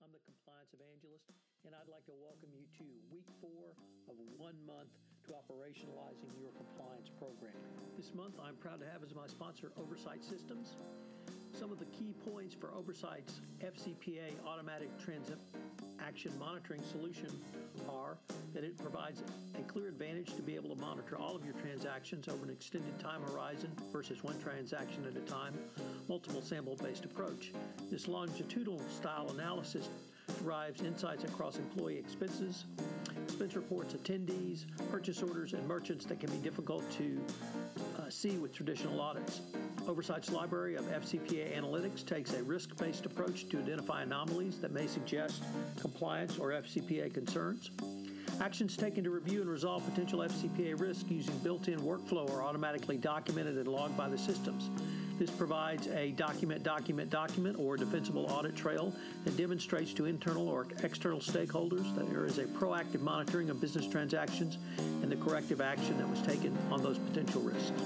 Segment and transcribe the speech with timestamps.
[0.00, 1.28] I'm the compliance evangelist,
[1.68, 3.76] and I'd like to welcome you to week four
[4.08, 4.88] of one month
[5.28, 7.52] to operationalizing your compliance program.
[8.00, 10.80] This month, I'm proud to have as my sponsor Oversight Systems.
[11.52, 14.88] Some of the key points for Oversight's FCPA automatic
[16.00, 17.28] transaction monitoring solution
[17.88, 18.16] are
[18.54, 19.22] that it provides
[19.58, 22.98] a clear advantage to be able to monitor all of your transactions over an extended
[22.98, 25.52] time horizon versus one transaction at a time,
[26.08, 27.52] multiple sample based approach.
[27.90, 29.88] This longitudinal style analysis
[30.42, 32.64] derives insights across employee expenses,
[33.24, 37.20] expense reports, attendees, purchase orders, and merchants that can be difficult to
[37.98, 39.42] uh, see with traditional audits.
[39.88, 44.86] Oversight's library of FCPA analytics takes a risk based approach to identify anomalies that may
[44.86, 45.42] suggest
[45.80, 47.70] compliance or FCPA concerns.
[48.40, 52.96] Actions taken to review and resolve potential FCPA risk using built in workflow are automatically
[52.96, 54.70] documented and logged by the systems.
[55.18, 60.66] This provides a document, document, document, or defensible audit trail that demonstrates to internal or
[60.82, 64.56] external stakeholders that there is a proactive monitoring of business transactions
[65.02, 67.82] and the corrective action that was taken on those potential risks.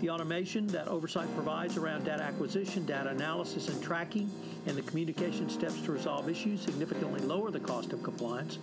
[0.00, 4.30] The automation that Oversight provides around data acquisition, data analysis, and tracking,
[4.66, 8.58] and the communication steps to resolve issues significantly lower the cost of compliance.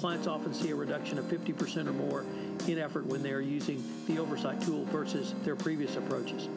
[0.00, 2.26] Clients often see a reduction of 50% or more
[2.68, 6.48] in effort when they are using the Oversight tool versus their previous approaches.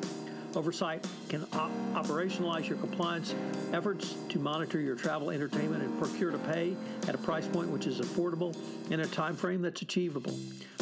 [0.56, 3.36] Oversight can op- operationalize your compliance
[3.74, 6.76] efforts to monitor your travel, entertainment, and procure to pay
[7.08, 8.56] at a price point which is affordable
[8.92, 10.34] in a time frame that's achievable.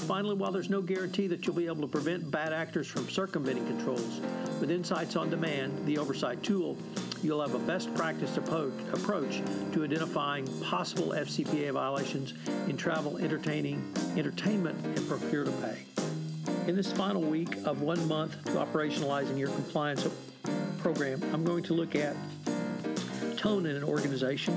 [0.08, 3.66] Finally, while there's no guarantee that you'll be able to prevent bad actors from circumventing
[3.66, 4.20] controls,
[4.60, 6.78] with Insights on Demand, the Oversight tool,
[7.22, 12.34] you'll have a best practice approach to identifying possible FCPA violations
[12.68, 13.84] in travel, entertaining,
[14.18, 16.03] entertainment, and procure to pay.
[16.66, 20.08] In this final week of one month to operationalizing your compliance
[20.78, 22.16] program, I'm going to look at
[23.36, 24.56] tone in an organization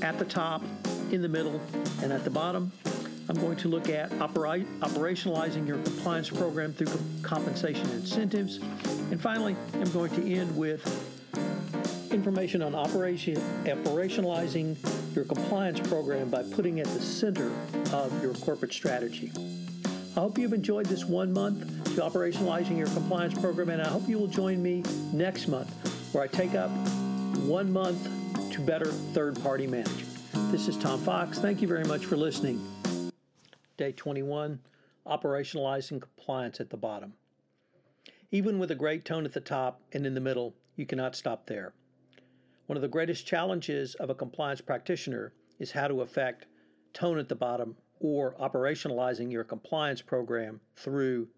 [0.00, 0.62] at the top,
[1.10, 1.60] in the middle,
[2.02, 2.72] and at the bottom.
[3.28, 8.56] I'm going to look at operationalizing your compliance program through compensation incentives.
[9.10, 10.82] And finally, I'm going to end with
[12.10, 14.76] information on operation, operationalizing
[15.14, 17.52] your compliance program by putting it at the center
[17.92, 19.30] of your corporate strategy.
[20.14, 24.06] I hope you've enjoyed this one month to operationalizing your compliance program, and I hope
[24.06, 25.72] you will join me next month
[26.12, 26.70] where I take up
[27.46, 28.10] one month
[28.52, 30.10] to better third party management.
[30.52, 31.38] This is Tom Fox.
[31.38, 32.60] Thank you very much for listening.
[33.78, 34.60] Day 21
[35.06, 37.14] Operationalizing Compliance at the bottom.
[38.30, 41.46] Even with a great tone at the top and in the middle, you cannot stop
[41.46, 41.72] there.
[42.66, 46.44] One of the greatest challenges of a compliance practitioner is how to affect
[46.92, 51.28] tone at the bottom or operationalizing your compliance program through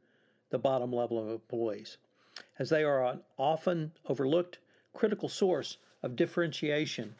[0.50, 1.98] the bottom level of employees,
[2.58, 4.58] as they are an often overlooked
[4.94, 7.14] critical source of differentiation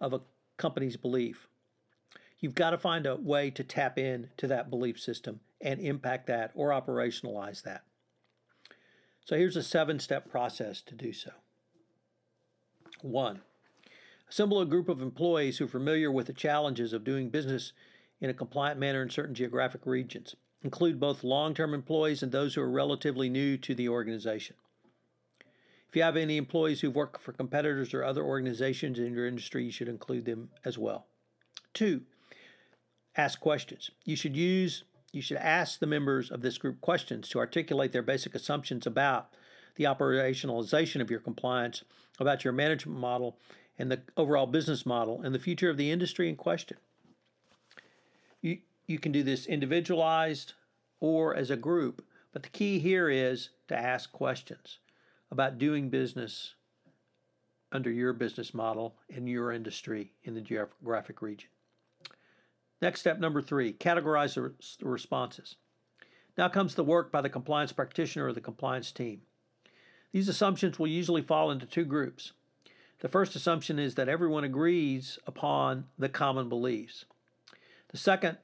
[0.00, 0.20] of a
[0.56, 1.48] company's belief.
[2.40, 6.26] You've got to find a way to tap in to that belief system and impact
[6.26, 7.82] that or operationalize that.
[9.24, 11.30] So here's a seven step process to do so.
[13.02, 13.42] One,
[14.28, 17.72] assemble a group of employees who are familiar with the challenges of doing business
[18.20, 20.34] in a compliant manner in certain geographic regions.
[20.62, 24.56] Include both long term employees and those who are relatively new to the organization.
[25.88, 29.64] If you have any employees who've worked for competitors or other organizations in your industry,
[29.64, 31.06] you should include them as well.
[31.72, 32.02] Two,
[33.16, 33.90] ask questions.
[34.04, 38.02] You should use you should ask the members of this group questions to articulate their
[38.02, 39.32] basic assumptions about
[39.76, 41.82] the operationalization of your compliance,
[42.18, 43.38] about your management model
[43.78, 46.76] and the overall business model and the future of the industry in question.
[48.88, 50.54] You, can do this individualized
[50.98, 54.78] or as a group, but the key here is to ask questions
[55.30, 56.54] about doing business
[57.70, 61.50] under your business model in your industry in the geographic region.
[62.80, 65.56] Next step number three categorize the responses.
[66.38, 69.22] Now comes the work by the compliance practitioner or the compliance team.
[70.12, 72.32] These assumptions will usually fall into two groups.
[73.00, 77.04] The first assumption is that everyone agrees upon the common beliefs.
[77.88, 78.38] The second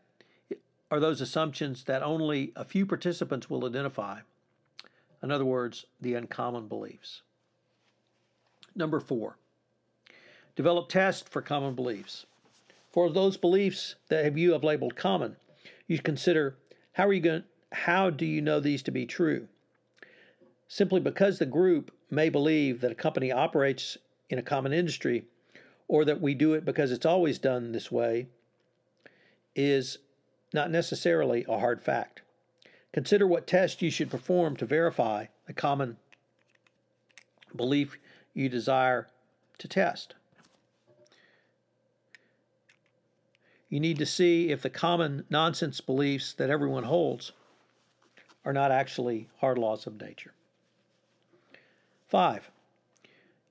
[0.94, 4.20] are those assumptions that only a few participants will identify.
[5.24, 7.22] In other words, the uncommon beliefs.
[8.76, 9.36] Number four,
[10.54, 12.26] develop tests for common beliefs.
[12.92, 15.34] For those beliefs that you have labeled common,
[15.88, 16.54] you consider
[16.92, 17.42] how are you going
[17.72, 19.48] how do you know these to be true?
[20.68, 23.98] Simply because the group may believe that a company operates
[24.30, 25.24] in a common industry
[25.88, 28.28] or that we do it because it's always done this way
[29.56, 29.98] is
[30.54, 32.22] not necessarily a hard fact.
[32.92, 35.96] Consider what tests you should perform to verify the common
[37.54, 37.98] belief
[38.32, 39.08] you desire
[39.58, 40.14] to test.
[43.74, 47.32] you need to see if the common nonsense beliefs that everyone holds
[48.44, 50.32] are not actually hard laws of nature.
[52.06, 52.52] Five,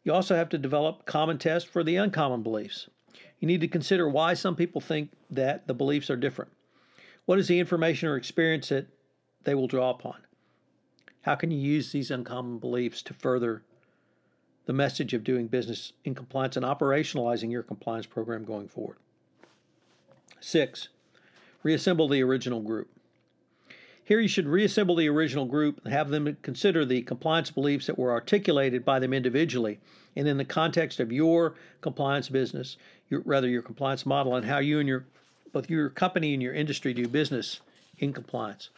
[0.01, 2.87] you also have to develop common tests for the uncommon beliefs.
[3.41, 6.51] You need to consider why some people think that the beliefs are different.
[7.25, 8.87] What is the information or experience that
[9.43, 10.17] they will draw upon?
[11.21, 13.63] How can you use these uncommon beliefs to further
[14.65, 18.97] the message of doing business in compliance and operationalizing your compliance program going forward?
[20.41, 20.89] Six,
[21.63, 22.89] reassemble the original group.
[24.03, 27.97] Here you should reassemble the original group and have them consider the compliance beliefs that
[27.97, 29.79] were articulated by them individually
[30.17, 32.75] and in the context of your compliance business,
[33.09, 35.05] your, rather your compliance model, and how you and your
[35.53, 37.61] both your company and your industry do business
[37.97, 38.69] in compliance.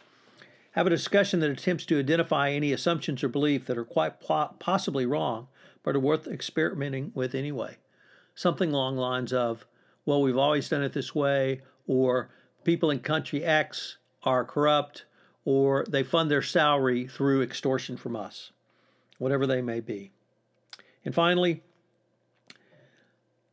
[0.72, 5.06] Have a discussion that attempts to identify any assumptions or beliefs that are quite possibly
[5.06, 5.48] wrong,
[5.82, 7.78] but are worth experimenting with anyway.
[8.34, 9.66] Something along lines of,
[10.04, 12.28] well, we've always done it this way, or
[12.62, 15.06] people in country X are corrupt,
[15.46, 18.50] or they fund their salary through extortion from us,
[19.16, 20.10] whatever they may be.
[21.06, 21.62] And finally,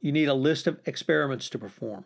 [0.02, 2.04] you need a list of experiments to perform.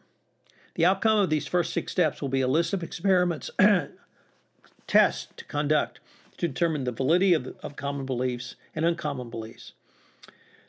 [0.77, 3.49] The outcome of these first six steps will be a list of experiments,
[4.87, 5.99] tests to conduct
[6.37, 9.73] to determine the validity of, of common beliefs and uncommon beliefs.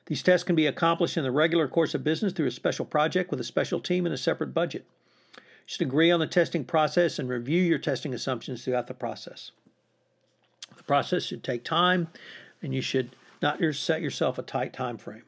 [0.07, 3.31] These tests can be accomplished in the regular course of business through a special project
[3.31, 4.87] with a special team and a separate budget.
[5.37, 9.51] You should agree on the testing process and review your testing assumptions throughout the process.
[10.75, 12.09] The process should take time,
[12.63, 15.25] and you should not set yourself a tight time frame.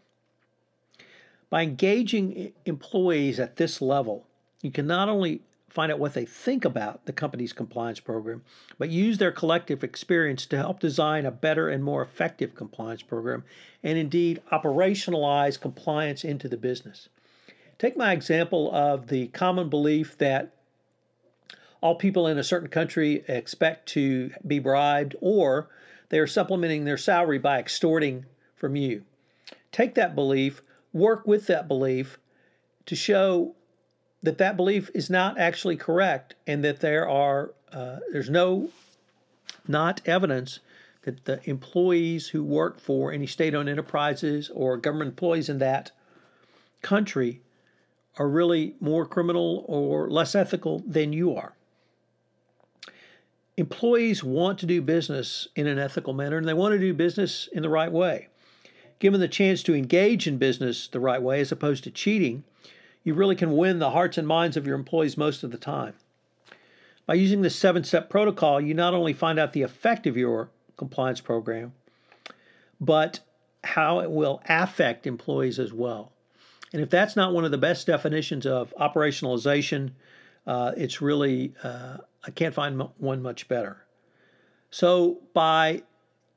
[1.50, 4.24] By engaging employees at this level,
[4.62, 8.42] you can not only find out what they think about the company's compliance program,
[8.76, 13.44] but use their collective experience to help design a better and more effective compliance program
[13.82, 17.08] and indeed operationalize compliance into the business.
[17.78, 20.52] Take my example of the common belief that
[21.80, 25.70] all people in a certain country expect to be bribed or
[26.10, 29.04] they are supplementing their salary by extorting from you.
[29.72, 30.62] Take that belief,
[30.92, 32.18] work with that belief
[32.86, 33.54] to show
[34.22, 38.70] that that belief is not actually correct and that there are uh, there's no
[39.66, 40.60] not evidence
[41.02, 45.92] that the employees who work for any state-owned enterprises or government employees in that
[46.82, 47.40] country
[48.18, 51.54] are really more criminal or less ethical than you are.
[53.56, 57.48] Employees want to do business in an ethical manner and they want to do business
[57.52, 58.28] in the right way.
[58.98, 62.44] Given the chance to engage in business the right way as opposed to cheating,
[63.10, 65.94] you really can win the hearts and minds of your employees most of the time.
[67.06, 70.48] By using this seven step protocol, you not only find out the effect of your
[70.76, 71.72] compliance program,
[72.80, 73.18] but
[73.64, 76.12] how it will affect employees as well.
[76.72, 79.90] And if that's not one of the best definitions of operationalization,
[80.46, 83.86] uh, it's really, uh, I can't find one much better.
[84.70, 85.82] So, by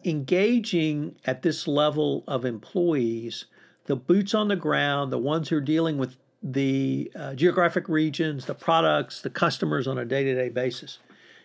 [0.03, 3.45] engaging at this level of employees,
[3.85, 8.45] the boots on the ground, the ones who are dealing with the uh, geographic regions,
[8.45, 10.99] the products, the customers on a day to day basis.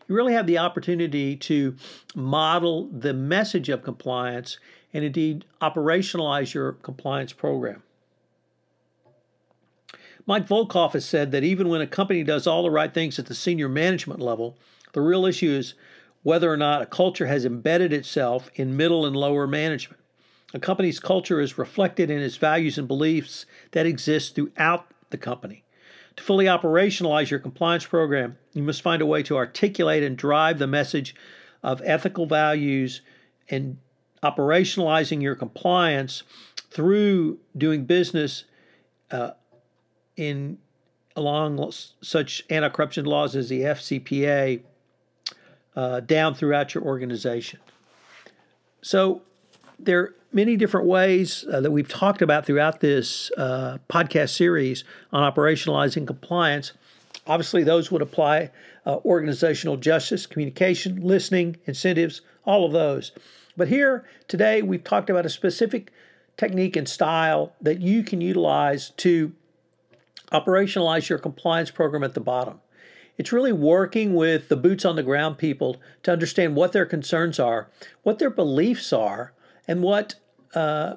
[0.09, 1.77] You really have the opportunity to
[2.15, 4.59] model the message of compliance
[4.93, 7.83] and indeed operationalize your compliance program.
[10.27, 13.26] Mike Volkov has said that even when a company does all the right things at
[13.26, 14.59] the senior management level,
[14.93, 15.75] the real issue is
[16.23, 20.00] whether or not a culture has embedded itself in middle and lower management.
[20.55, 25.64] A company's culture is reflected in its values and beliefs that exist throughout the company.
[26.17, 30.59] To fully operationalize your compliance program, you must find a way to articulate and drive
[30.59, 31.14] the message
[31.62, 33.02] of ethical values
[33.49, 33.78] and
[34.23, 36.23] operationalizing your compliance
[36.71, 38.45] through doing business
[39.11, 39.33] uh,
[40.17, 40.59] in
[41.14, 44.62] along such anti-corruption laws as the FCPA
[45.76, 47.61] uh, down throughout your organization.
[48.83, 49.23] So
[49.78, 55.30] there many different ways uh, that we've talked about throughout this uh, podcast series on
[55.30, 56.73] operationalizing compliance.
[57.26, 58.50] Obviously, those would apply
[58.87, 63.12] uh, organizational justice, communication, listening, incentives, all of those.
[63.56, 65.90] But here today, we've talked about a specific
[66.37, 69.32] technique and style that you can utilize to
[70.32, 72.61] operationalize your compliance program at the bottom.
[73.16, 77.40] It's really working with the boots on the ground people to understand what their concerns
[77.40, 77.68] are,
[78.04, 79.32] what their beliefs are,
[79.68, 80.16] and what
[80.54, 80.94] uh,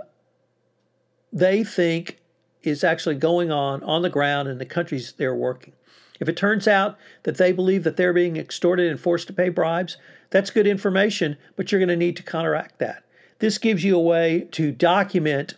[1.31, 2.17] they think
[2.63, 5.73] is actually going on on the ground in the countries they're working.
[6.19, 9.49] If it turns out that they believe that they're being extorted and forced to pay
[9.49, 9.97] bribes,
[10.29, 13.03] that's good information, but you're going to need to counteract that.
[13.39, 15.55] This gives you a way to document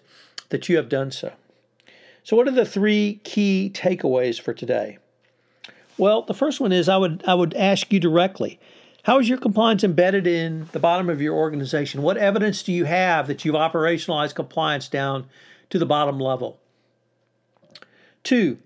[0.49, 1.33] that you have done so.
[2.23, 4.97] So, what are the three key takeaways for today?
[5.97, 8.59] Well, the first one is I would I would ask you directly.
[9.03, 12.01] How is your compliance embedded in the bottom of your organization?
[12.01, 15.25] What evidence do you have that you've operationalized compliance down
[15.71, 16.57] to the bottom level?
[18.23, 18.59] Two,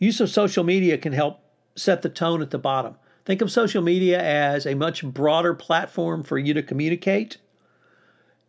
[0.00, 1.40] use of social media can help
[1.76, 2.96] set the tone at the bottom.
[3.24, 7.36] Think of social media as a much broader platform for you to communicate.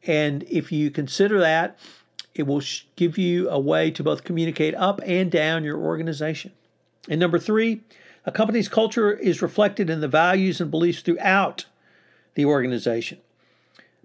[0.07, 1.77] And if you consider that,
[2.33, 2.63] it will
[2.95, 6.53] give you a way to both communicate up and down your organization.
[7.07, 7.83] And number three,
[8.25, 11.65] a company's culture is reflected in the values and beliefs throughout
[12.33, 13.19] the organization.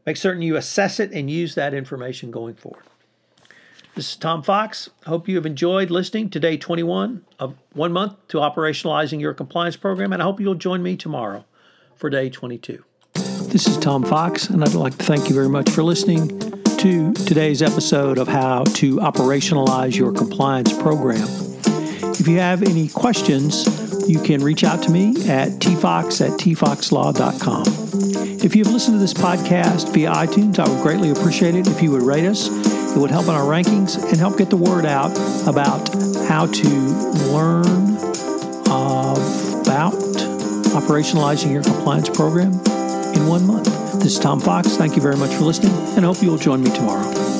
[0.05, 2.85] Make certain you assess it and use that information going forward.
[3.95, 4.89] This is Tom Fox.
[5.05, 9.35] I hope you have enjoyed listening to day 21 of one month to operationalizing your
[9.35, 11.45] compliance program, and I hope you'll join me tomorrow
[11.97, 12.85] for day 22.
[13.15, 16.39] This is Tom Fox, and I'd like to thank you very much for listening
[16.79, 21.27] to today's episode of How to Operationalize Your Compliance Program.
[22.21, 27.65] If you have any questions, you can reach out to me at tfox at tfoxlaw.com.
[28.45, 31.91] If you've listened to this podcast via iTunes, I would greatly appreciate it if you
[31.91, 32.49] would rate us
[32.95, 35.13] it would help in our rankings and help get the word out
[35.47, 35.89] about
[36.27, 36.69] how to
[37.31, 37.97] learn
[39.63, 39.93] about
[40.75, 42.53] operationalizing your compliance program
[43.15, 43.67] in one month.
[44.03, 44.77] This is Tom Fox.
[44.77, 47.40] Thank you very much for listening, and hope you'll join me tomorrow.